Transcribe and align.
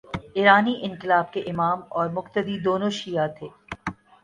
ایرانی 0.33 0.73
انقلاب 0.81 1.31
کے 1.33 1.39
امام 1.41 1.79
اور 1.89 2.09
مقتدی، 2.09 2.57
دونوں 2.59 2.89
شیعہ 2.89 3.27
تھے۔ 3.37 3.47